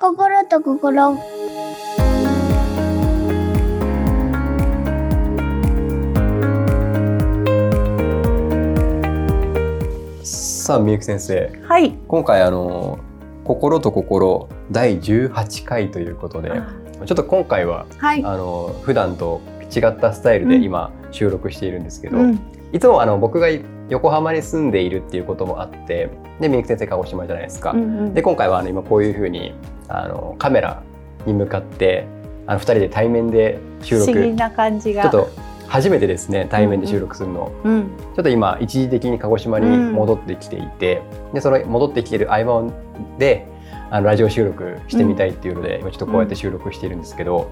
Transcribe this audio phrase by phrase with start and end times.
[0.00, 1.16] 心と心
[10.22, 11.90] さあみゆき先生はい。
[12.06, 13.00] 今回あの
[13.42, 16.52] 心と心第18回ということで
[17.04, 18.24] ちょっと今回ははい。
[18.24, 19.40] あの普段と
[19.74, 22.57] 違ったスタイルでうん今収録しているんですけど、うん。
[22.72, 23.48] いつもあの僕が
[23.88, 26.10] 横浜に住んでいるっていうこともあって
[26.40, 27.72] でみゆき先生鹿児島じゃないですか。
[27.72, 29.54] うんうんで今回はあの今こういうふうに
[29.88, 30.82] あのカメラ
[31.26, 32.06] に向かって
[32.46, 35.02] あの2人で対面で収不録思議な感じが。
[35.02, 37.90] ちょっと初めてですね対面で収録するの、うん。
[38.16, 41.02] ちょっと今一時的に鹿児島に戻ってきていて、
[41.34, 42.72] でその戻ってきている合間
[43.18, 43.46] で
[43.90, 47.50] あのラジオ収録してみたいっていうので、今ちょっとこうやって収録しているんですけど、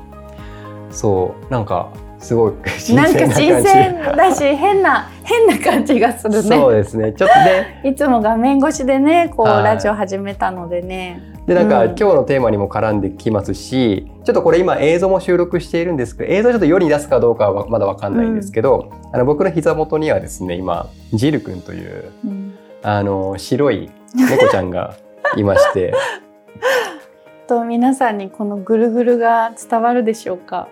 [0.91, 1.93] そうなんか
[2.27, 6.43] すごい新なんか新鮮だし変な変な感じがするね。
[6.43, 7.13] そうですね。
[7.13, 7.81] ちょっとね。
[7.89, 9.65] いつも画面越しでねこうはい。
[9.65, 11.23] ラジオ始めたのでね。
[11.47, 11.89] でなんか、うん。
[11.91, 22.55] 今日のテーマにも絡んできますしちょっとこれ今映像も収録しているんですけど映像ちょっと世に出すかどうかはまだわかんないんですけど、あの僕の膝元にはですね今ジル君といううん。
[22.83, 24.97] あの白い猫ちゃんが
[25.37, 25.95] いまして。
[27.47, 30.67] と皆さんにこのぐるぐるが伝わるでしょうか？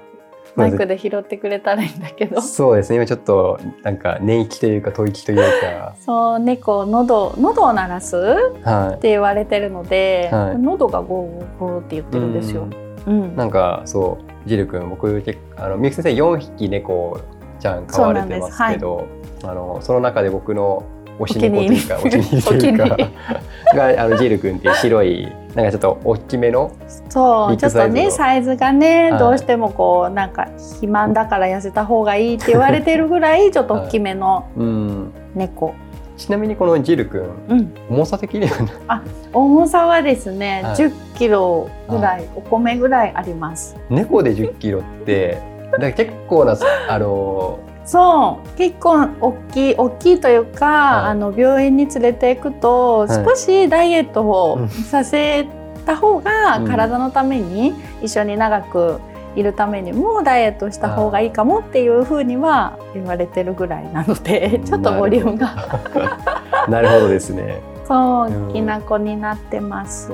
[0.56, 2.40] マイクで拾ってくれたらいいんだけど。
[2.40, 2.96] そうですね。
[2.96, 5.94] 今ちょっとなんか寝息というか吐息というか。
[6.00, 8.16] そう猫喉喉を鳴らす？
[8.16, 10.58] っはて言われてるので、はい。
[10.58, 12.68] 喉がゴーゴーって言ってるんですよ。
[13.06, 13.32] うん。
[13.32, 15.22] いなんかそうジル君僕
[15.56, 17.20] あのみゆき先生4匹猫
[17.58, 19.06] ちゃん飼われてますけど
[19.42, 20.84] あのその中で僕の
[21.18, 22.42] 推し猫というかおお気気にに入り。
[22.42, 22.96] というか。
[23.74, 26.72] があのジル君っていう白いなんかちょっと大きめの
[27.08, 29.18] そうちょっとねサイズがね、はい。
[29.18, 35.12] どうしてもこうなんか肥満だから痩せた方がいいって言われてるぐらい ちょっと大きめのうん。
[35.34, 35.74] 猫、
[36.16, 38.46] ちなみにこのジル君うん、重さ的に
[38.86, 40.74] は重さはですね、はい。
[40.76, 43.76] 10キロぐらい、お米ぐらいあります。
[43.90, 45.38] 猫で1 0キロって
[45.78, 46.56] だ結構な
[46.88, 51.10] あのそう結構大きい大きいというか、はい。
[51.10, 53.08] あの病院に連れていくと、い。
[53.08, 55.46] 少しダイエットをうんさせ
[55.84, 56.66] た方が、うん。
[56.66, 59.00] 体のために一緒に長く
[59.36, 66.66] いるためにもダイエットした方がいいかもっていうふうには言われてるぐらいなのでちょっとボリュームが。
[66.68, 67.08] なるほど。
[67.14, 67.60] ですね。
[67.86, 70.10] そうきな子になってます。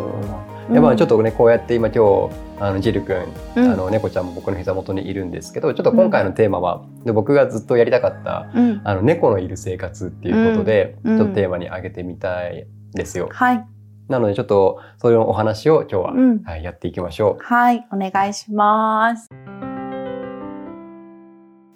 [0.73, 3.25] でまあちょっとねこうやって今今日あのジル君、
[3.57, 13.29] うんあの猫ちゃんも僕の膝元にいるんですけどちょっと今回のテーマは、で僕がずっとやりたかったうんあの猫のいる生活っていうことで、うんちょっとテーマに挙げてみたいですよ。
[13.33, 13.67] はい、
[14.09, 19.29] なのでちょっとそういうお話を今日は、うんはい、やっていきましょはい、お願いします。
[19.33, 19.61] う。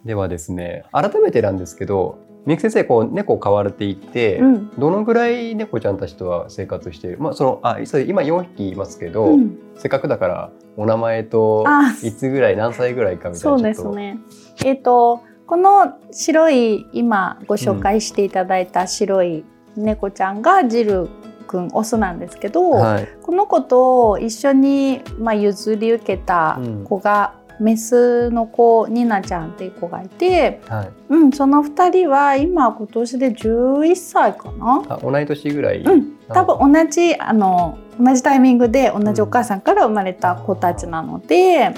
[0.06, 4.71] ではですね改めてなんですけどみゆき先生こう猫を飼われていて、うん。
[4.78, 7.19] どのぐらい猫ちゃんたちとは生活している？
[7.19, 9.59] まあそのあそう今4匹いますけど、うん。
[9.77, 13.94] せっかくだからお名前とあいつぐらい何歳ぐらいかみたいそうなちょっと。
[13.94, 14.19] ですね。
[14.65, 19.44] えっ、とこの白い今ご紹介していただいた白い
[19.76, 21.09] 猫ちゃんがジル
[21.47, 34.83] くんオスなんですけど、はい、この子と一緒にまあ譲り受けた子が、メスの子ニナちゃんっていう子がいて、はい、うん、その2人は今今年で11歳かな。
[34.89, 41.75] あ同い年ぐらい、うん、多分同じあの同じタイミングで同じお母さんから生まれた子たちなので、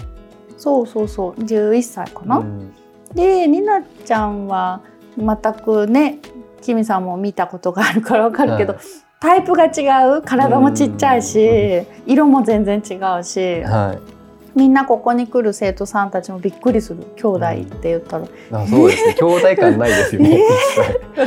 [0.56, 2.38] そうそうそう11歳かな。
[2.38, 2.74] うん。
[3.14, 4.82] でニナちゃんは
[5.16, 6.18] 全くね
[6.62, 8.82] キミさんも見たことがあるからわかるけど、はい。
[9.20, 14.15] タイプが違う体もちっちゃいし、色も全然違うし、はい
[14.56, 17.04] みんなここに来る生徒さんたちもびっくりする。
[17.16, 19.14] 兄弟って言ったら、あそうですね。
[19.20, 20.30] 兄弟感ないですよね。
[20.30, 20.40] ね。
[20.44, 21.24] 実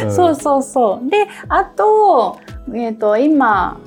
[0.00, 0.12] 際、ん。
[0.12, 1.08] そうそうそう。
[1.08, 2.40] であと,、
[2.74, 3.78] えー、と今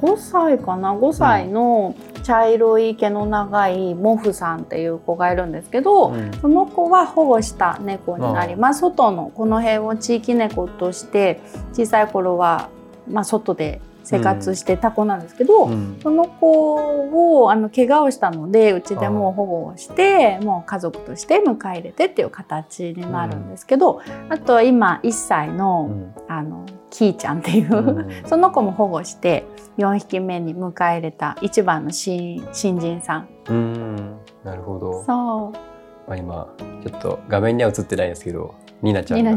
[0.00, 6.30] 5歳かな？5歳の茶色い毛の長いモフさんっていう子がいるんですけど、うん。
[6.40, 8.80] その子は保護した猫になります。
[8.80, 11.38] 外のこの辺を地域猫として
[11.74, 12.70] 小さい頃は、
[13.06, 15.98] まあ、外で生活してた子なんですけど、うん。
[16.02, 26.14] その子をあの怪我をしたのでうちでもう保護をしてもう家族として迎え入れてっていう形になるんですけど、あとは今1歳の,、うん。
[26.28, 28.22] あのキーちゃんっていう、うん。
[28.26, 29.44] その子も保護して
[29.78, 33.28] 4匹目に迎え入れた一番の新新人さん。
[33.48, 33.96] うん。
[34.44, 35.72] なるほど、そう。
[36.06, 39.36] まあ、今ちょっと画面には映ってないですけどニナちゃんが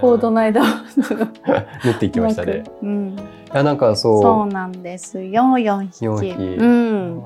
[0.00, 0.18] コー。
[0.18, 0.64] ドの間を
[1.84, 2.64] 縫っていき ましたね。
[2.82, 3.16] うん、い
[3.54, 4.22] やなんかそう。
[4.22, 5.42] そうなんですよ。
[5.42, 6.06] 4匹。
[6.06, 6.56] 4匹。
[6.58, 7.22] うん。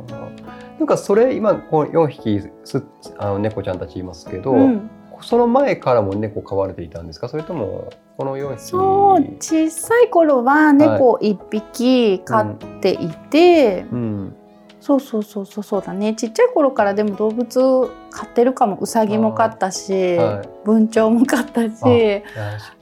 [0.78, 2.82] なんかそれ今こう4匹す
[3.18, 4.90] あの猫ちゃんたちいますけど、うん。
[5.22, 7.28] その前からも猫飼われていたんですか？
[7.28, 8.60] それともこの4匹。
[8.62, 14.36] そう小さい頃は猫1匹飼っていて、うん
[14.80, 16.14] そうそうそうそうそうだね。
[16.14, 18.78] ちっちゃい頃からでも動物飼ってるかも。
[18.80, 20.48] ウサギも飼ったし、はい。
[20.64, 22.22] 文鳥も飼ったし。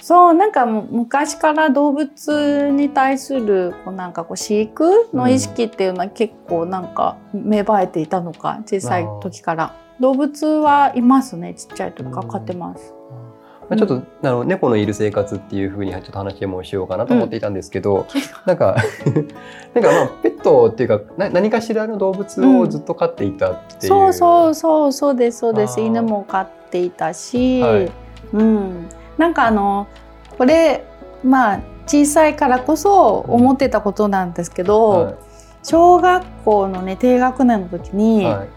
[0.00, 9.74] そうなんか昔から動物に対するこうなんかこう飼育の意識っていうのは結構なんか芽生えていたのか小さい時から。
[10.00, 12.94] 動物はいますねちっちゃい時から飼ってます。
[13.68, 18.06] まあ、ちょっと、あの猫のいる生活っていうふうにちょっと話もしようかなと思っていたんですけど、
[18.46, 18.76] なんか
[19.74, 25.80] なんかまあペットっていうかな何かしらの動物をずっと飼っていたっていう、そうそうそうそうですそうです。
[25.80, 27.90] 犬も飼っていたし、はい。
[28.32, 28.88] うん。
[29.18, 29.86] なんかあの
[30.38, 30.84] これ
[31.22, 35.14] まあ小さいからこそ思ってたことなんですけど、は
[35.62, 38.48] 小学校のね低学年の時いに、はい、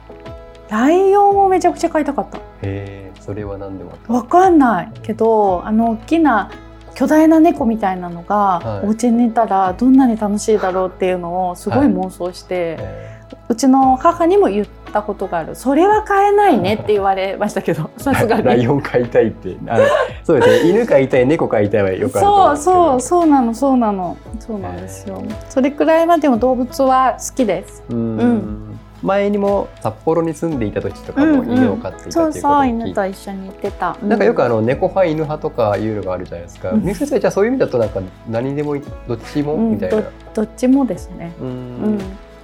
[0.69, 2.37] ライオンをめちゃくちゃ飼いたかった。
[2.37, 4.13] へえそれは何でもあった？
[4.13, 6.51] わかんないけどあの大きな
[6.93, 8.87] 巨大な猫みたいなのが、はい。
[8.87, 15.55] お家にいたらどんなに楽しいだろうっていうのをすごい妄想して、へうちの母にも言ったことがある。
[15.55, 18.67] それは飼えないねって言われましたけど さすがーライに。
[18.67, 19.55] オン飼いたいって。
[19.67, 19.85] あの
[20.23, 20.69] そうですね。
[20.69, 24.17] 犬飼いたい猫飼いたいはよくあると思そうそうそうなのそうなの。
[24.39, 25.23] そうなんですよ。
[25.47, 27.83] それくらいまでも動物は好きです。
[27.89, 27.97] うん。
[27.97, 28.70] うん
[29.01, 33.97] 前にも札幌に住んでいた時とかもうんうん犬を飼っていたっていうこと犬と一緒に行ってた。
[34.03, 36.71] なんかよくあのの猫派犬派とかいうのがあるじゃないですか。
[36.71, 39.57] うんみゆき先生じゃあそういう意味だとなんか何でもいどっちも？
[39.57, 39.97] みたいな。
[40.01, 41.33] どどっちもですね。
[41.39, 41.99] ううんん。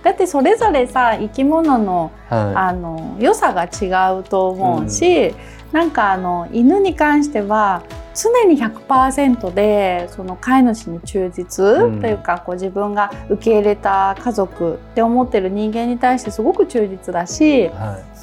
[0.08, 5.34] だってそれぞれさ生き物のはあの良さが違うと思うし、
[5.74, 7.84] なんかあの犬に関しては
[8.16, 12.02] 常に100%でその飼い主に忠実うん。
[12.02, 17.70] というか、こう自分が受け入れた家族って思ってる人間に対してすごく忠実だしい。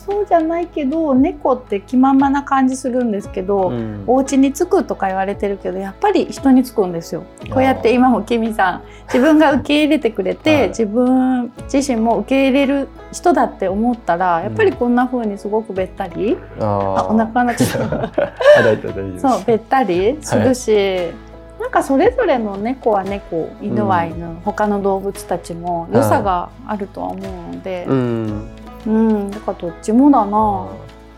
[0.07, 3.75] はそうじゃないけど猫って気ままな感じするんですけど、い。
[3.75, 7.25] うんお家に着くとか言われてるけどやっぱり人に着くんですよ。
[7.51, 18.13] こうやって今もキミさん自分が受け入れてくれて、はい自分自身も受け入れる人だって思ったらやっぱりこんな風にすごくべったり、ああお腹なっちゃったあ
[18.63, 19.29] 大丈夫大丈夫です。
[19.29, 21.15] そうべったりするし、
[21.61, 28.49] なんかそれぞれの猫は猫犬は犬、他の動物たちも良さがあるとは思うので、うん。
[28.87, 30.69] うんだからどっちもだな。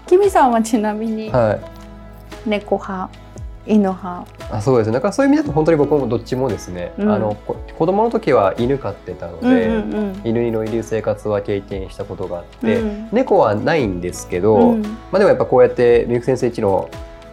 [0.06, 1.60] キミさんはちなみにはい。
[2.48, 3.08] 猫派
[3.66, 4.24] 犬派？
[4.52, 4.92] あそうですね。
[4.94, 6.92] だからそういう意味だと本当に僕もどっちもですね。
[6.98, 16.88] うんあのこ子供の時は犬飼ってたのうんで、うん犬のいる生活は経験したことがあっうんて、うん猫はないんですけど、うんまあでもやっぱこうやってみゆき先生一の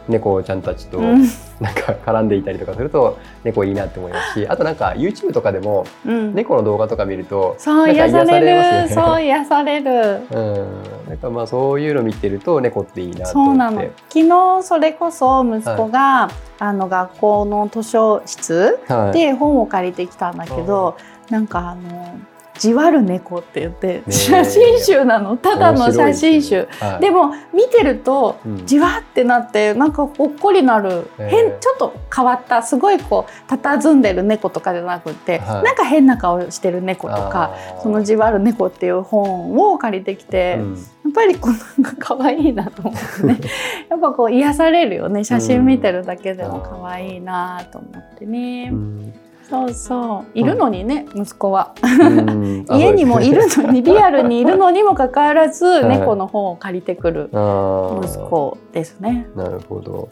[0.07, 1.21] 猫ちゃんたちと、うん。
[1.59, 6.33] なんか絡んでいたりとかすると猫いいなって思いますしあとなんか YouTube とかでもうん。
[6.33, 8.88] 猫の動画とか見ると、そう癒されますよね。
[8.89, 10.21] そう癒される。
[10.31, 13.77] うん、なんかまあそういうの見てると猫っていいなとそうなの。
[13.77, 16.29] 思って昨日それこそ息子が、
[16.59, 20.97] あの学校の図書室はい、で本を借りてきたんだけど、
[21.29, 22.17] なんかあの
[22.59, 24.11] 「じわる猫」って言って、え。
[24.11, 25.38] 写真集なの。
[25.38, 26.67] ただの写真集。
[26.79, 28.65] はい、でも見てるとうん。
[28.65, 31.27] じわってなってなんかほっこりなる、え。
[31.27, 35.63] ー変ちょっと変わったすごいこう佇んでる猫とかじゃなくって、はい。
[35.63, 40.73] なんか変な顔してる猫とかその「じわる猫」っていう本を借りてきて、うん。
[40.73, 43.39] やっぱりこうなんか可愛いなと思ってね。
[43.89, 45.23] やっぱこう癒されるよね。
[45.23, 49.13] 写真見てるだけでも可愛いなと思ってね、うん
[49.53, 50.39] そうそう。
[50.39, 51.75] いるのにね、息子は。
[52.71, 55.85] 家にもいるのに リアルにいるのにもかかわらず、い。
[55.85, 59.30] 猫の本を借りてくる息子ですね。
[59.35, 60.09] なるほど。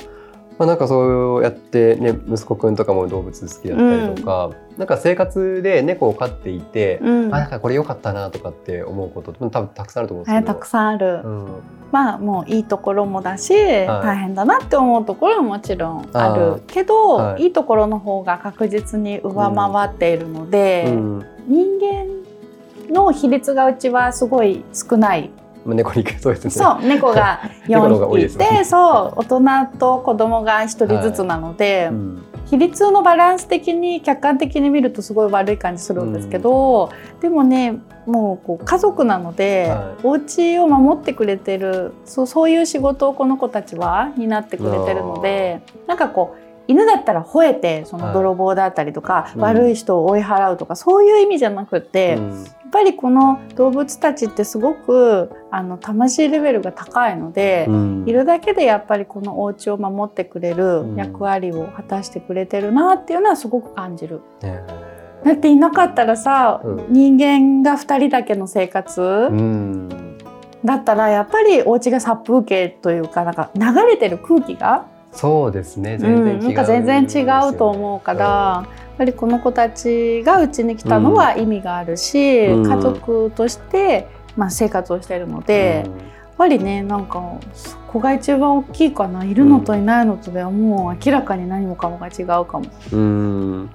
[0.62, 10.36] まあ、なんかそうやってね息子くんとかも動物好きだったりとか、なんか生活で猫を飼っていて、うん、あなんかこれ良かったなとかって思うこと多分たくさんあると思うんですけど。
[10.36, 11.48] はい、たくさんある、うん。
[11.92, 13.56] まあもういいところもだし、
[13.88, 17.46] 大変だなって思うところももちろんあるけど、はい。
[17.46, 21.26] い、いところの方が確実に上回っているので、うん。
[21.48, 21.66] 人
[22.88, 25.32] 間の比率がうちはすごい少ない。
[25.66, 26.52] まあ、猫にそうですね。
[26.52, 28.26] そう猫が4匹。
[28.26, 29.24] いてそう大
[29.68, 32.24] 人と子供が1人ずつなので、うん。
[32.48, 36.92] 比率のバランス的に客観的に見るとすごい悪い感じするんですけど、
[37.22, 49.42] でもねもうこう家族なので、はお家を守ってくれてるそうそういう仕事をこの子たちは担ってくれてるのでなんかこう犬だったら吠えてその泥棒だったりとか、うん。
[49.42, 52.44] 悪い人を追い払うとかそういう意味じゃなくって、やうん。
[52.44, 57.66] っぱりこの動物たちってすごくあの魂レベルが高いので。
[57.68, 57.92] うん。
[58.08, 60.96] いるだけでやっぱりこのお家を守ってくれるうん。
[60.96, 64.22] 役割を果たしてくれてるなっていうのはすごく感じる。
[64.42, 64.62] ね
[65.24, 66.86] だっていなかったらさ、うん。
[66.90, 70.18] 人間が2人だけの生活、うん。
[70.66, 75.98] だったらやっぱりお家が殺風景というかなんか流れてる空気がそうですね。
[75.98, 78.66] 全然違う、うん、なんか全然違うと思うから、
[79.02, 86.06] ぱりこの子たちがうちに来たのは意味があるし、うん、家族として、まあ、生活をしているので、うん、やっ
[86.38, 92.66] ぱりねなんかそこが一番大きいかないるのといないのとではもう明らかに何もかもが違うかも。
[92.94, 93.70] うん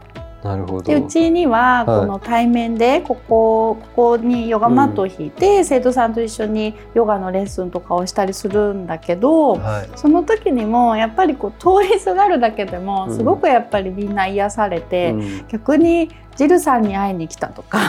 [0.46, 0.82] なるほど。
[0.82, 17.80] でうちにはこの対面でここ,、ここにヨガマットを引いて、生徒さんと一緒にヨガのレッスンとかをしたりするんだけど、はい、その時にもやっぱりこう通りすがるだけでもすごくやっぱりみんな癒されて、うん、逆にジルさんに会いに来たとか。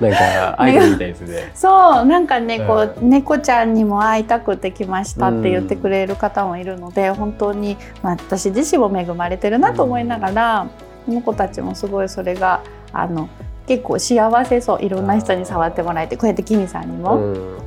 [0.00, 1.50] なんかアイドルみたいですね。
[1.56, 10.66] そうなんかね、こう猫ちゃんにも会いたくて来ましたって言ってくれる方もいるので、本当に、まあ、私自身も恵まれてるなと思いながら、
[11.06, 13.28] この子たちもすごいそれがあの
[13.66, 14.84] 結構幸せそう。
[14.84, 17.16] いろんな人に触ってもらえてこうやってキミさんにも。
[17.16, 17.58] うん。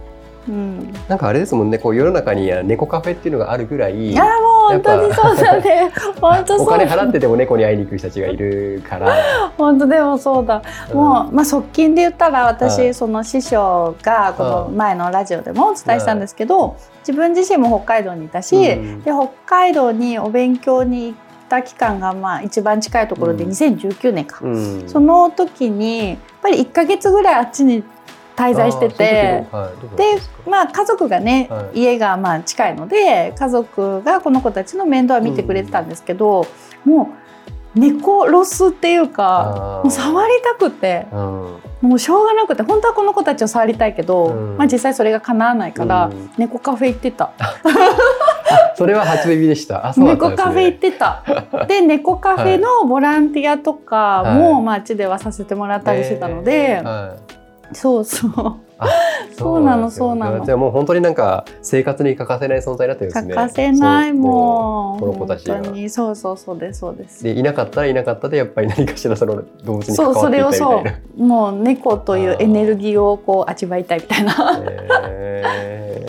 [0.47, 1.77] うん、なんかあれですもんね。
[1.77, 4.31] こう世の中に猫カフェっていうのがあるぐらいいやもう
[4.71, 5.91] 本当にそうだね。
[6.19, 9.15] 本当お金払ってても猫に会いに行く人たちがいるから。
[9.57, 16.73] 本当でもそうだ、うん、もう、まあ、側近で言ったら私、はい、その師匠がこの前のラジオでもお伝えしたんですけど、はい、
[17.07, 21.15] 自分自身も北海道にいたし、うん、で北海道にお勉強に行
[21.57, 27.83] った期間がまあ一番近いところで2019年か、うん、その時にやっぱり1か月ぐらいあっちに
[28.35, 36.45] 滞在してて、はい、でまあ家族がね、はい、家がまあ近いので家族がこの子たちの面倒は見てくれてたんですけど、
[36.85, 37.09] うん、も
[37.75, 41.17] う猫ロスっていうかもう触りたくて、うん、
[41.81, 47.31] もうしょうがなくて本当はこの子たちを触りたいけど、うん、まあ、実際それが叶わないから、猫カフェ行ってた。
[48.75, 49.93] それは初耳でした。
[49.97, 51.23] ね、猫カフェ行ってた。
[51.67, 56.81] で、猫カフェのボランティアとかも街ではさせてもらったりしてたので、
[57.73, 58.31] そうそう。
[59.37, 60.45] そうなのそうなの。
[60.45, 63.33] じゃもう本当になんか生活に欠かせない存在だったんですね。
[63.33, 65.61] 欠かせないもうこの子たちが。
[65.89, 67.23] そうそうそうですそうです。
[67.23, 70.15] でいなかったらいなかったでやっぱり何かしらその動物に関わっていたみたいな。
[70.15, 70.83] そうそれをそ
[71.17, 74.61] うもう猫というエネルギーをこう味わいたいみたいな。
[75.09, 76.05] え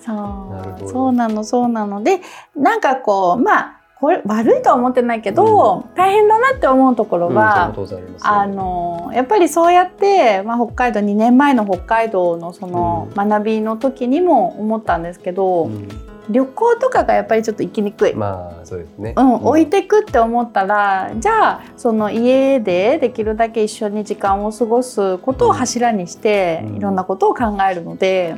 [0.00, 0.51] ー、そう
[0.88, 2.02] そうなのそうなの。
[2.02, 2.20] で
[2.56, 7.86] なんかこうまあこれ悪いとは思ってないけど、うん、大変だなって思うところは、うん、
[8.20, 15.88] あのやっぱりそうやって、まあ、北海道2年前の北海道のその学びの時にも思ったんですけど、うん、
[16.28, 18.14] 旅行とかがやっぱりちょっと行きにくい。
[18.14, 28.36] まあそうですね、うん、置いてくって思ったらじゃあその家でできるだけ一緒に時間を過ごすことを柱にして、いろんなことを考えるので、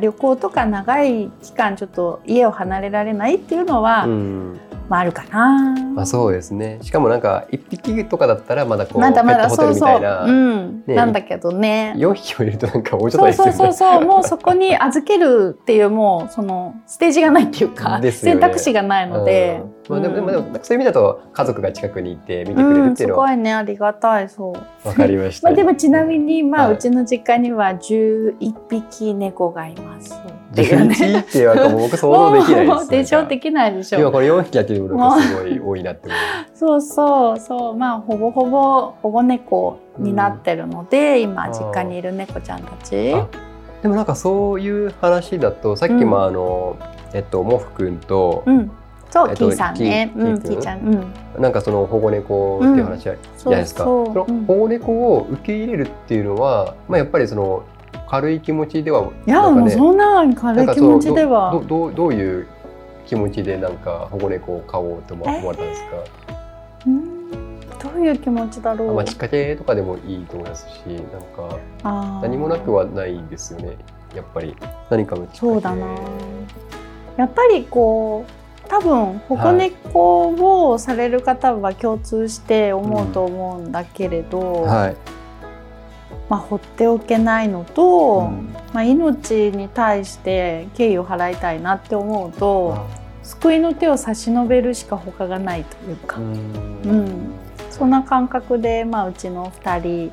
[0.00, 4.06] 旅行とか長い期間ちょっと家を離れられないっていうのは、
[4.90, 5.76] まあ、あるかな。
[5.94, 6.80] まあ、そうですね。
[6.82, 11.94] しかもなんか一匹とかだったらまだこうまだまだそうそう、うん、ね、なんだけどね。
[11.96, 19.62] 四匹もいるとなんかもうちょっと、ね、そうそうそう もうそこに預けるっていうもうそのステージがないっていうか、ね、選択肢がないので。
[19.88, 24.88] まあでも、でもでもそういう意味だと家族が近くにいて見てくれるっていうのは、うん、すごいねありがたいそう。
[24.88, 25.48] わかりました。
[25.48, 30.14] まあでもちなみにまあ、はい、うちの実家には十一匹猫がいます。
[30.52, 30.94] っていうね。
[30.94, 32.90] 11っていうか僕想像できないです。
[32.90, 34.00] でしょできないでしょ。
[34.00, 36.18] 今これ4匹やってるのがすごい多いなって思う。
[36.54, 43.14] そうそうそうまあほぼほぼ保護猫になってるので、うん、今実家にいる猫ちゃんたち。
[43.82, 46.76] でもなんかそういう話だとさっきもあの、
[47.12, 48.70] うん、えっとモフ君と、うん
[49.10, 50.12] そう、えっと、キーさんね。
[50.16, 50.80] うん、キーちゃん。
[50.80, 50.90] う
[51.38, 51.42] ん。
[51.42, 53.18] なんかその保護猫っていう話じゃな
[53.58, 53.84] いですか。
[53.84, 57.64] その保護猫を受け入れるっていうのは、まあやっぱりその
[58.08, 61.52] 軽い気持ちでは、いや、もうそんな軽い気持ちでは。
[61.52, 62.46] どどどういう
[63.10, 71.58] 気持ちでなんか保護猫を飼おうと思われたんですか、えー、うんどういう気持ちだろう、まあ、きっかけとかでもいいと思いますしなんか
[72.22, 73.76] 何もなくはないですよね。
[74.14, 74.54] やっぱり
[74.90, 75.86] 何かのそうだな。
[77.16, 78.39] やっぱりこう
[78.70, 84.96] 多分保護猫をされる方は共通して思うと思うんだけれど、はい、
[86.28, 92.86] まあ、放っておけないのと、うん、まあ、命に対して敬意を払いたいなって思うと、
[93.24, 97.32] 救いの手を差し伸べるしか他がないというか、うん、うん、
[97.70, 100.12] そんな感覚で、まあ、うちの2人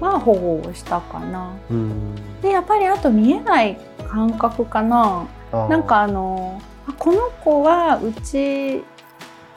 [0.00, 1.56] は保護をしたかな。
[1.70, 5.26] うん、でやっぱりあと見えない感覚かな。
[5.50, 6.60] なんかあの
[6.92, 8.82] この子はうち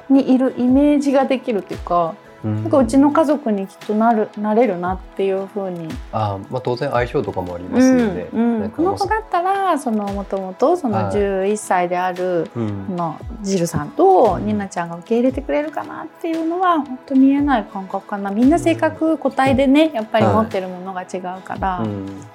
[0.10, 5.88] にいるイメージができるというかなんかうちの家族にきっとなるなれるなっていうふうに。
[6.12, 18.30] あ、まあ、当然相性とかもありますよね、うんうん、この子だったらそのもともとその11歳である、このジルさんとニナちゃんが受け入れてくれるかなっていうのは本当見えない感覚かな。
[18.30, 21.86] みんな性格個体でねやっぱり持ってるものが違うから、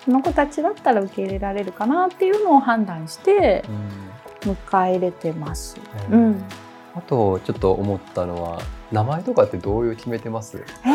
[0.03, 3.63] その子たちだったら受け入れられるかなっていうのを判断して。
[3.69, 3.73] う
[4.05, 4.08] ん
[4.55, 5.77] 迎え入れてます。
[6.11, 6.45] ううんん。
[6.95, 10.59] あとちょっと思ったのは名前とかってどういう決めてます？
[10.59, 10.95] えー、名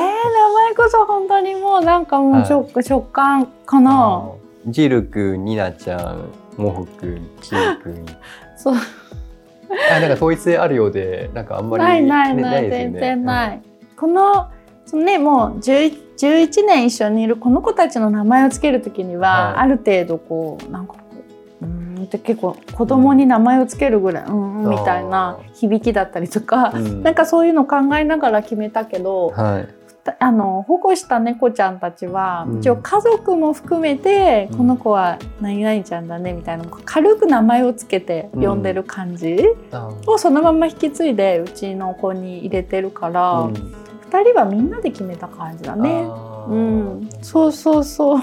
[0.53, 4.31] 前こそ本当にもうなんかもう直,、直感かな。
[4.67, 8.05] ジルくん、ニナちゃん、モフくん、キーくん。
[8.57, 8.75] そう。
[9.91, 13.61] あなんか統一性あるようでなんかあんまり、ないないねない、ね全然ない。
[13.97, 14.47] この
[14.85, 20.99] そのねもう 11, 11年一緒にいるこの子たちの名前をつけるときには、はいある程度こうなんかこ
[21.63, 22.03] うん。
[22.03, 27.01] って結構子供に名前をつけるぐらい、うんうん、みたいな響きだったりとか、うん。
[27.03, 29.67] なんかそういうの考えながら決めたけど、はい。
[30.19, 32.59] あの保護した猫ちゃんたちは、うん。
[32.59, 34.57] 一応家族も含めて、うん。
[34.57, 39.37] この子は何々ちゃんだねみたいな軽く名前をつけて呼んでる感じ
[39.71, 43.53] あをそのまま引き継いでうちの子に入れてるから、うん。
[44.09, 46.07] 二人はみんなで決めた感じだね。
[46.47, 48.21] うん、そうそうそう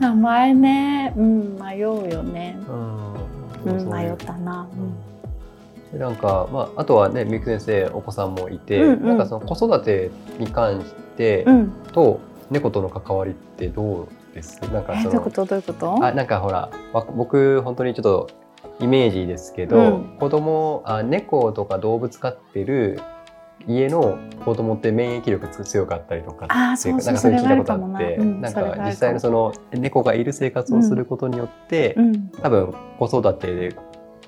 [0.00, 2.58] 名前ね、うん、迷うよね。
[2.68, 3.90] うん。
[3.90, 4.66] 迷ったな。
[5.92, 9.06] でなんか、まあ、あとはねみゆき先生お子さんもいて、うんうん。
[9.08, 12.20] なんかその子育てに関して、うん、うん、と
[12.50, 14.60] 猫との関わりってどうです？
[14.72, 16.04] なんかえ、そのどういうこと、どういうこと？
[16.04, 18.28] あなんかほらわ僕本当にちょっと
[18.80, 20.16] イメージですけど、うん。
[20.18, 23.00] 子供あ猫とか動物飼ってる
[23.66, 28.48] 家の子供って免疫力強かったりとかっていうかそうそうなんかそういう聞いたことあってな。
[28.48, 33.76] うんか実際のその猫がいる生活をすることによって、うん、多分子育て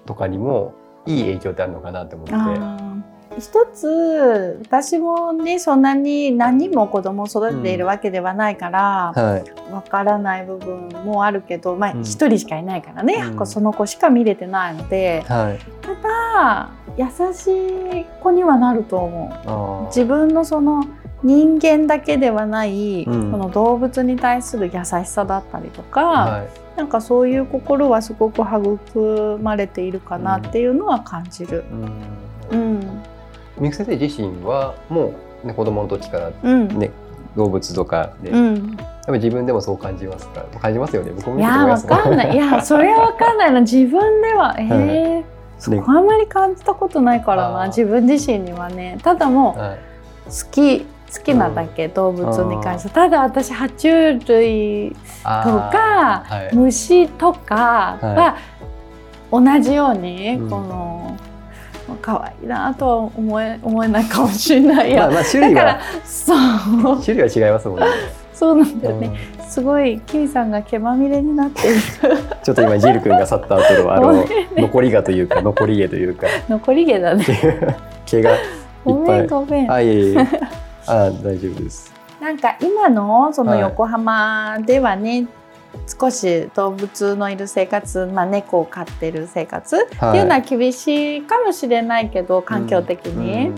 [0.07, 0.75] とかにも
[1.07, 2.97] いい影響ってあるのかなって思って。
[3.39, 13.47] 一つ私もねそんなに何人も子供を育てているわけではないからはい、わ、からない部分もあるけどまあう人しかいないからね、うん。
[13.47, 17.49] その子しか見れてないのではい、ただ優し
[18.01, 19.87] い子にはなると思う。
[19.87, 20.85] 自分のその
[21.23, 23.33] 人間だけではない、うん。
[23.33, 26.49] この動物に対する優しさだったりとか、はい。
[26.79, 31.65] なんかそういう心はすごく育まれているかなっていうのは感じる。
[32.51, 33.73] うん。
[33.73, 36.91] 先生自身はもう、ね、子供の時からうん、ね
[37.35, 42.17] 動物とかで、やっ自分でもそう感じますか感じますよね僕もいやわかん。
[42.17, 48.99] ないいやそれはわかんないな自分ではえーそこあんまり感じたことないからな自分自身にはね。
[49.03, 49.79] ただもうはい。
[50.27, 50.87] 好き好
[51.23, 52.91] きなだけ、動物に関して。
[52.91, 56.55] ただ私爬虫類とか、はい。
[56.55, 58.37] 虫とかは
[59.31, 60.51] 同じように、うん。
[60.51, 61.17] この
[62.03, 67.03] 可愛いなとは思え思えないかもしれないや、まあまあ種類はだからそう。
[67.03, 67.87] 種類は違いますもんね。
[68.35, 69.17] そうなんだよね、
[69.57, 71.81] すごいキミさんが毛まみれになっている。
[72.45, 76.27] ちょっと今ジル君が去った後のあの残りがというか残り毛というか。
[76.47, 77.25] 残り毛だね。
[78.05, 78.39] 毛がいっ
[78.85, 79.23] ごめ。
[79.23, 80.17] んごめん、あいえ
[80.87, 81.91] あ大丈夫です。
[82.21, 85.27] なんか今のそのはい横浜ではね、
[85.99, 93.53] 少し動物のいる生活、まあ、猫を飼ってる生活、はっていうのは厳しいかもしれないけど環境的に、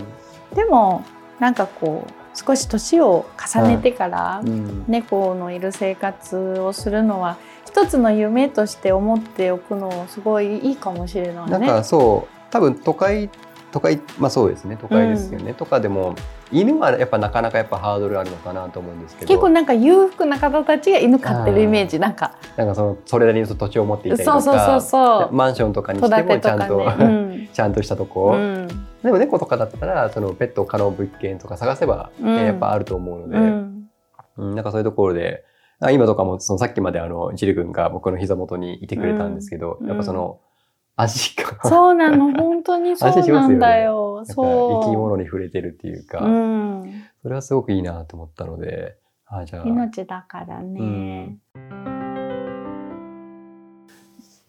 [0.55, 1.03] でも
[1.41, 4.85] なんかこう少し年を重ねてから、うんうん。
[4.87, 11.51] 猫のいる生活をするのは一つの夢として思っておくのすごいいいかもしれないね。
[11.51, 13.29] なんかそう多分都会
[13.71, 14.77] 都会まあそうですね。
[14.81, 16.15] 都会ですよね、とかでも
[16.51, 19.27] 犬はやっぱなかなかやっぱハードルあるのかなと思うんですけど。
[19.27, 25.29] 結構なんか裕福な方たちが犬飼ってるイメージなんかなんかそのそれなりの土地を持っていたりとかそうそうそうそう。
[25.31, 26.95] マンションとかに戸してもちゃんと、ね。
[26.99, 27.49] うん。
[27.53, 28.67] ちゃんとしたとこ、うん
[29.03, 32.45] でも猫とかだったらそのペット可能物件とか探せば、ねうん。
[32.45, 33.89] やっぱあると思うので、うん。
[34.37, 35.43] うんなんかそういうところで
[35.81, 39.87] あ今とかもそのさっきまであのジル君が僕の膝元にいてくれたんですけど、うん。
[39.87, 40.39] やっぱその
[40.95, 44.15] 安心感そうなの本当に そうなんだよ。
[44.17, 44.83] なんかそう。
[44.83, 49.63] 生き物に触れてるっていうか、うん、それはすごくいいなと思ったのであじゃあ。
[49.65, 51.37] 命だからね。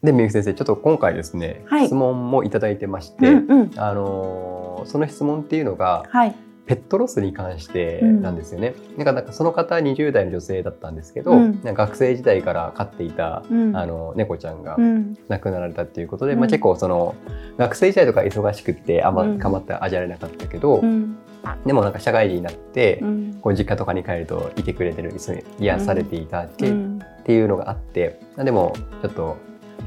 [0.02, 1.86] でみゆき先生ちょっと今回ですね、はい。
[1.86, 3.70] 質問もいただいてましうて、んうん。
[3.76, 6.34] あのーその質問っていうのがはい。
[6.64, 8.74] ペットロスに関してなんですよね。
[8.96, 11.60] なんかなんかその方20代の女性だったんですけど、うん。
[11.62, 13.76] 学生時代から飼っていた、うん。
[13.76, 15.18] あの猫ちゃんがうん。
[15.28, 16.38] 亡くなられたっていうことで、うん。
[16.38, 17.14] まあ、結構その
[17.58, 19.38] 学生時代とか忙しくってあんまうん。
[19.38, 21.18] かまって味わえなかったけど、うん。
[21.66, 23.34] でもなんか社会人になって、うん。
[23.42, 29.36] こう実家とかに帰るといてくれてる一緒に癒されていたっけ、っうんていうのがあってでもちょっと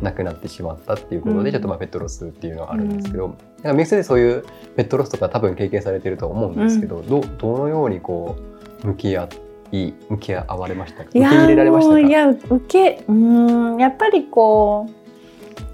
[0.04, 1.52] 亡くなってしまったっていうことで、うん。
[1.52, 8.36] ちょっとまあペットロスっていうのはあるんですけど、なんかみゆき先生そういうペットロスとか多分経験されてると思うんですけど、どどのようにこ
[8.84, 9.30] う向き合
[9.72, 11.10] い向き合われましたか？
[11.10, 14.92] 受け入れられましたいや受けうんやっぱりこう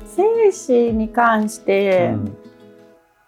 [0.05, 2.13] 生死に関して、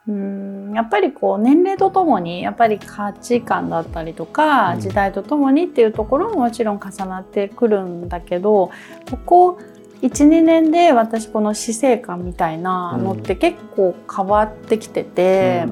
[0.08, 4.80] うんやっぱりこう年齢とともにやっぱり価値観だったりとか、うん。
[4.80, 8.72] 時代とともにっていうところももちろん重なってくるんだけど
[9.10, 9.60] ここ
[10.02, 15.66] 12年で私この死生観みたいなのって結構変わってきてて、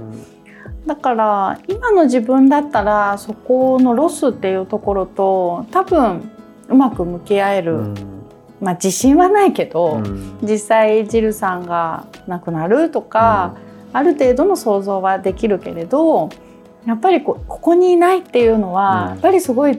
[0.85, 6.31] だから今の自分だったらそこのロスっていうところと多分
[6.67, 7.95] うまく向き合える、うん、
[8.61, 13.57] まあ自信はないけど、うん、実際ジルさんが亡くなるとか、
[13.91, 16.29] うん、ある程度の想像はできるけれど
[16.85, 19.77] やっぱりここにいないっていうのは、やっぱりすごい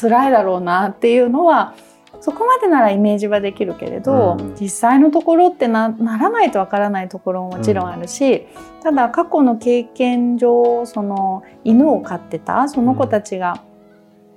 [0.00, 1.74] 辛いだろうなっていうのは
[2.22, 8.46] そこまでならイメージはできるけれど、うん、実際のところってならないとわからないところももちろんあるし、うん、
[8.80, 13.64] ただ過去の経験上その犬を飼ってたその子たちが、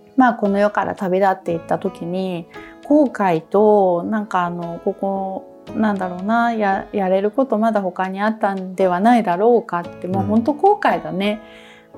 [0.08, 2.48] うん、まあこの世から旅立っていった時に
[2.86, 11.40] 後悔となんかあのここなんだろうなややれることまだ他にあったんではないだろうかってもう本当後悔だね。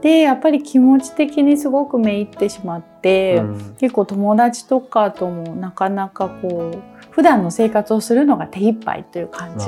[0.02, 6.82] でやっぱり気持ち的にすごくめいってしまって、うん、結構友達とかともなかなかこう
[7.12, 9.66] 普段の生活をするのが手一杯という感じ。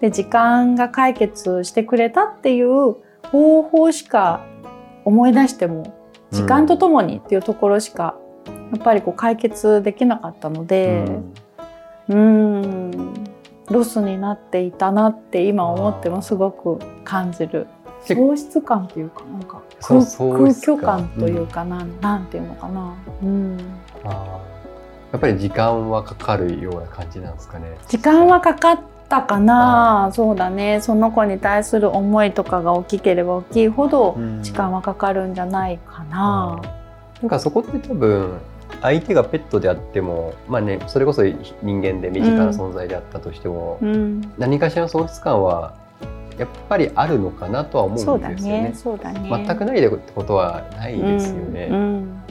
[0.00, 2.96] で時間が解決してくれたっていう
[3.30, 4.44] 方法しか
[5.04, 5.94] 思い出しても
[6.30, 8.16] 時間とともにっていうところしか
[8.72, 11.04] やっぱりこう解決できなかったので
[12.08, 13.30] うん。
[13.70, 17.68] ロスになっていたなって今思ってもすごく感じる。
[18.06, 23.58] 喪失感というかなんか空空虚感というかなん,、なんていうのかな、うん、
[24.04, 24.40] あ
[25.12, 27.76] やっぱり時間はかかるような感じなんですかね。
[27.88, 30.10] 時間はかかったかな。
[30.12, 30.80] そうだね。
[30.80, 38.38] その子に対する思いとかが大きければ大きいほど時間はかかるんじゃないかな、うん、なんかそこって多分
[38.82, 45.74] 相手がペットであっても、まあね、それこそ人間で身近な存在であったとしても、うん、何かしらの喪失感は
[46.38, 48.72] やっぱりあるのかなとは思うんですよね。
[48.74, 49.28] そうだね。
[49.46, 51.68] 全くないってことはないですよね。
[51.70, 52.22] うんうん、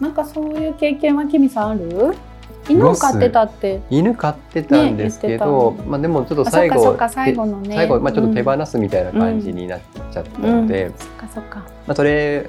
[0.00, 2.14] なんかそういう経験はキミさんある？
[2.68, 11.58] 犬を飼ってたって犬飼ってたんですけど、ね、まあでもちょっと最後最後のね最後まあちょっと手放すみたいな感じになっちゃったので、そっかそっか。
[11.86, 12.48] まあそれ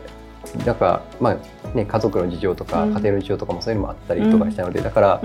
[0.65, 5.21] なんかまあね家族の事情とか、家庭の事情とかもそういうのもあったりとかしたので、だから、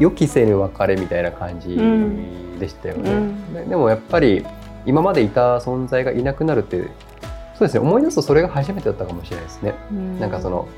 [0.00, 1.76] 予期せぬ別れみたいな感じ
[2.58, 3.64] でしたよね。
[3.68, 4.44] でもやっぱり
[4.86, 6.88] 今までいた存在がいなくなるって
[7.58, 7.80] そうですね。
[7.80, 9.74] 思い出すとそれが初めてだったかもしれないですね。
[9.90, 10.68] うん、なんかその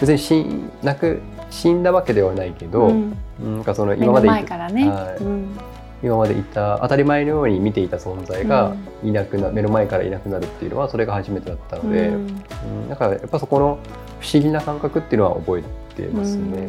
[0.00, 0.44] 別に死
[0.82, 4.88] なく死んだわけではないけど、うん、なんかその今までいた、ね。
[4.88, 5.22] はい。
[5.22, 5.58] うん、
[6.02, 12.88] 今までいた当たり前のように見ていた存在がいなくな、目の前からいなくなるっていうのはそれが初めてだったので、うん。
[12.88, 13.78] だからやっぱそこの
[14.20, 15.62] 不思議な感覚っていうのは覚え
[15.94, 16.66] てますね。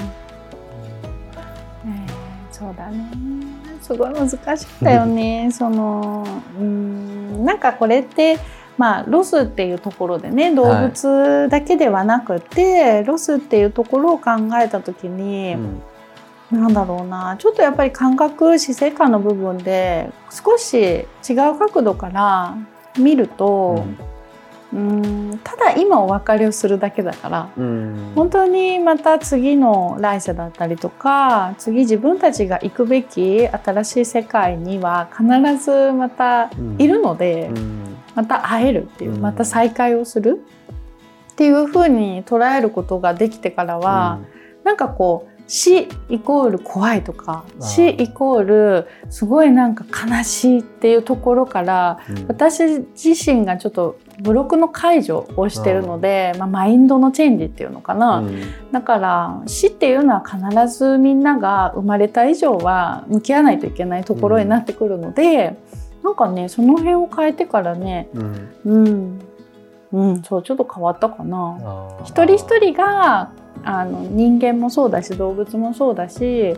[2.55, 3.11] えそうだね。
[3.81, 5.49] すごい難しかったよね。
[5.51, 6.25] その
[6.59, 8.37] うんなんかこれって
[8.77, 15.55] まあ、ロスっていうところでね動物だけではなくて、はい、ロスっていうところを考えた時に、
[16.51, 17.37] うん、なんだろうな。
[17.39, 21.05] ちょっとやっぱり感覚死生観の部分で少し違
[21.53, 22.57] う角度から
[22.97, 24.14] 見ると、うん
[24.75, 25.39] うん。
[25.43, 40.43] ただ今お別れをするだけだから、うん、本当にまた次の来世だったりとか次自分たちが行くべき新しい世界には必ずまたいるので、うん、また会えるっていう、また再会をする
[41.31, 44.19] っていうふうに捉えることができてからは、
[44.57, 52.63] うん、なんかこう死イコール怖いとか死イコールすごいなんか悲しいっていうところから、うん、私
[52.95, 65.57] 自身がちょっとブロックの解除をしてるので、まあ、マインドのチェンジっていうのかな、うん、だから死っていうのは必ずみんなが生まれた以上は向き合わないといけないところになってくるので、
[66.01, 69.19] うん、なんかねその辺を変えてからね、うん、うん、
[69.91, 71.57] うん、そうちょっと変わったかな。
[72.05, 73.31] 一人一人が
[73.63, 76.55] あの人間もそうだし動物もそうだし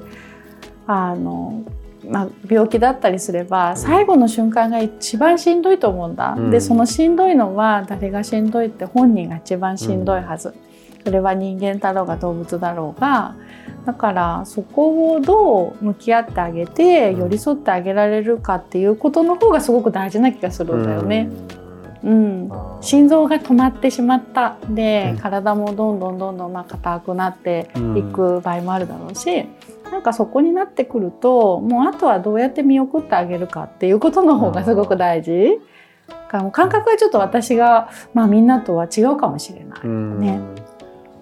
[0.87, 1.63] あの
[2.05, 10.55] まあ、病気だったりすれば最後の瞬間が一番しんどいと思うんだ、うん、でそのしんどいのは誰がしんどいって本人が一番しんどいはず、うん、
[11.03, 13.35] それは人間だろうが動物だろうが。
[13.85, 21.29] だからそこをどう向き合ってあげて寄り添ってあげられるかっていうことの方がすごく大事な気がするんだよね。
[22.03, 22.49] うん、
[22.81, 24.57] 心臓が止まってしまった。
[24.69, 29.45] で、体もどんどんどんどんまあ硬くなっていく場合もあるだろうし、
[29.91, 35.59] なんかそこになってくるともうあとはどうやって見送ってあげるかっていうことの方がすごく大事。
[36.29, 40.39] 感覚はちょっと私が、まあ、みんなとは違うかもしれないね。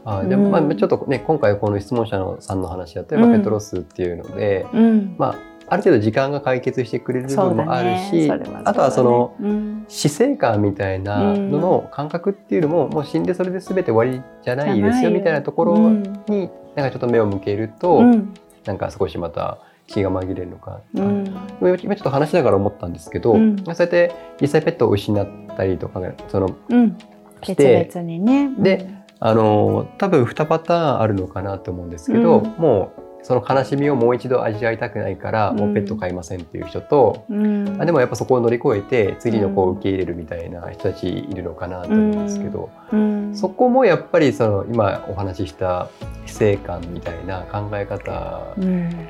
[0.04, 8.38] あでも、まあ、ちょっとね今回この質問者のさんの話だとやっぱペトロスっていうので、うん、まあある程度時間が解決してくれる部分もあるし、ね。
[8.38, 18.34] ね、あとはその、うん、死生観みたいなのの感覚っていうのも、もう死んでそれで全て終わりじゃないですよみたいなところに、なんかちょっと目を向けると、うん、
[18.66, 21.26] なんか少しまた気が紛れるのか、うん。
[21.62, 23.58] 今ちょっと話しながら思ったんですけど、うん。
[23.58, 26.98] そうやって実際ペットを失ったりとかそのうん。
[27.44, 28.50] して別々にね。
[28.58, 32.56] であの多分2パターンあるのかなと思うんですけど、うん。
[32.58, 45.90] もうその悲しみをもう一度味わいたくないから、もうペット飼いませんっていう人と、うん、あでもやっぱそこを乗り越えて次の子をうん受け入れるみたいな人たちいるのかなと思うんですけど、うん、そこもやっぱりその今お話しした
[46.28, 49.08] 死生観みたいな考え方うん。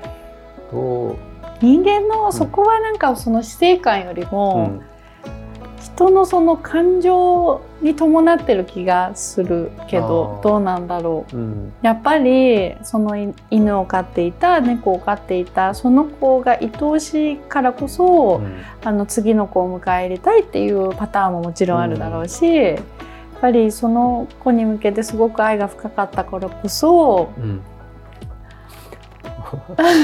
[0.72, 1.18] と、
[1.62, 4.95] 人間のそこはなんかその死生観よりうも、ん
[5.86, 11.38] 人のその感情に伴ってる気がするけどどうなんだろう。
[11.38, 11.74] うん。
[11.84, 18.64] やっぱりそのい犬を飼っていた猫を飼っていたその子が愛おしいからこそ、うん。
[18.84, 22.80] あの次の子を迎え入れたいっていうパターンももちろんあるだろうし、やっ
[23.40, 27.62] ぱりその子に向けてすごく愛が深かったからこそうん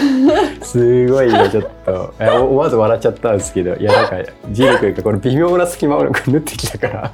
[0.62, 2.14] すごい今ちょっと。
[2.20, 3.76] え思わず笑っちゃったんですけど。
[3.76, 4.18] いやなんか
[4.50, 7.12] ジル君がこの微妙な隙間をなんか縫ってきたから。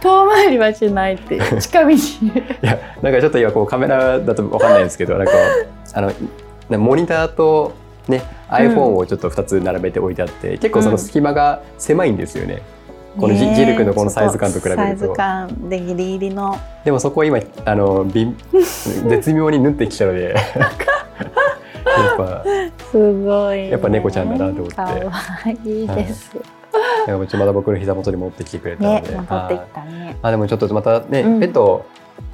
[0.00, 1.58] 遠回りはしないっていう。
[1.60, 1.86] 近道。
[1.88, 1.94] に。
[1.94, 2.02] い
[2.62, 5.32] やなんかちょっと今こうカメラだと分かんないですけどなんか
[5.94, 6.12] あの
[6.68, 7.72] なモニターと
[8.08, 12.62] ね iPhone をちょっと2つ並べて置いてあって、結構その隙間が狭いんですよね。
[13.18, 14.82] このジジルクのこのサイズ感と比べると。
[14.82, 16.56] サイズ感でギリギリの。
[16.84, 18.32] でもそこを今あのび
[19.08, 20.36] 絶妙に縫ってきたので
[21.98, 22.44] やっぱ
[22.90, 24.74] すごいね、やっぱ猫ちゃんだなと思って。
[24.74, 25.12] かわ
[25.64, 26.36] いいです。
[27.06, 30.16] なんかうちまだ僕の膝元に持ってきてくれたのねで、戻ってきたね。
[30.22, 31.40] あでもちょっとまたね、うん。
[31.40, 31.86] ペット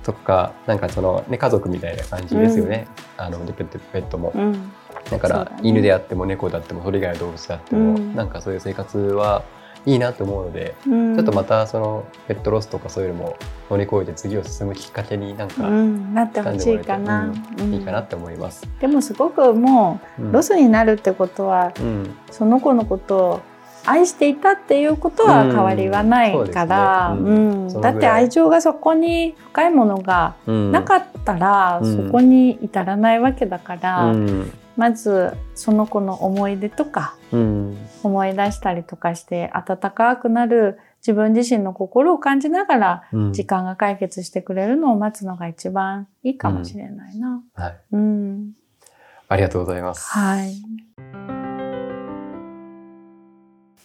[0.03, 4.33] とかなんかそのね家族みたいな感じですよね、あのペットペットも。
[4.35, 4.73] うん。
[5.11, 5.51] だからね。
[5.63, 8.15] 犬であっても猫であってもそれ以外の動物であっても、うん。
[8.15, 9.45] なんかそういう生活は
[9.87, 11.15] いいなと思うので、うん。
[11.15, 13.37] ちょっとまたそのペットロスとかそういうのも
[13.71, 18.67] 乗り越えて次を進むきっかけになんかうん、なってほしいかな、いいかなっうんて思います。
[18.81, 20.31] でもすごくもうん。
[20.31, 22.15] うロスになるってことは、うん。
[22.31, 23.41] その子のことを
[23.87, 27.81] 愛していたっていうことは変わりはないから、うん。
[27.81, 30.73] だって愛情がそこに深いものがうん。
[30.73, 32.07] なかったら、うん。
[32.07, 34.53] そこに至らないわけだから、うん。
[34.77, 37.64] まずその子の思い出とかうん
[38.03, 47.43] 思い出したりとかして温かくなる自分自身の心を感じながらうん時間が解決してくれるのを待つのが一番いいかもしれないな。
[47.55, 48.53] はい、うん、
[49.29, 50.11] ありがとうございます。
[50.11, 50.55] はい。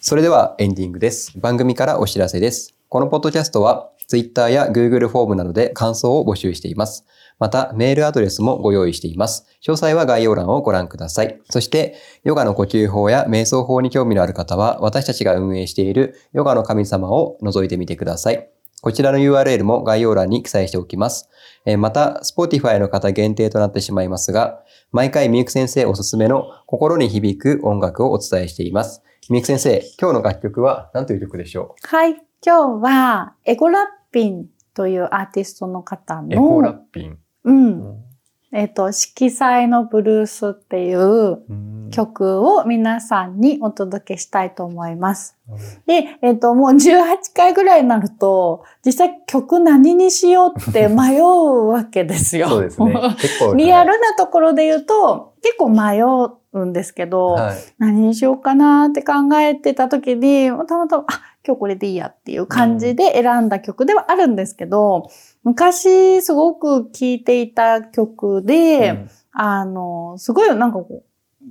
[0.02, 1.38] それではエンディングです。
[1.38, 2.74] 番組からお知らせです。
[2.88, 7.06] このポッドキャストは Twitter や Google フォームなどで感想を募集しています。
[7.40, 9.48] また、メールアドレスもご用意しています。
[9.66, 11.40] 詳細は概要欄をご覧ください。
[11.50, 18.50] そして、ヨガの呼吸法や瞑想法に興味のある方は、私たちが運営しているヨガの神様を覗いてみてください。
[18.82, 21.30] こちらの URL も概要欄に記載しておきます。
[21.66, 29.04] えーまた、Spotify の方限定となってしまいますが、毎回みゆく先生おすすめの心に響く音楽をお伝えしています。
[29.30, 32.14] みゆく先生、今日の楽曲は何という曲でしょはい。
[32.46, 37.18] 今日は、エゴラッピンというアーティストの方うエコラッの、ピン。
[37.44, 38.04] うん。
[38.52, 45.38] えっ、と、色彩のブルースっていううん曲を皆さんにお届けしたいと思います。
[45.86, 52.50] で、えっ、と、もう18回ぐらいになると、実際曲何にしようって 迷うわけですよ。
[52.50, 52.94] そうですね。
[53.20, 53.56] 結構。
[53.56, 57.58] リアルなところで言うと、結構迷うんですけど、はい。
[57.78, 65.10] 何にしようかなって考えてた時に、たまたま、あ、今日これでいいやっていう感じで選んだ曲ではあるんですけど、
[65.44, 71.04] 昔すごく聴いていた曲で、うんあの、すごいなんかこ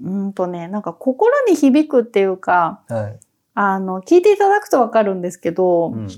[0.05, 3.21] う、うんとね、なんか心に響くっていうか、はい。
[3.55, 6.09] あの、聞いていただくとわかるんですけど、うん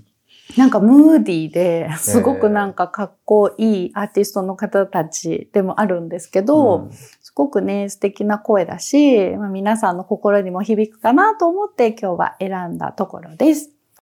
[0.56, 13.79] なんかムーディーで、すごくなんかかっこいいアーティストの方たちでもあるんですけど、うんすごくね、素敵な声だし、まあ、皆さんの心にも響くかなと思って今日は選んだところです。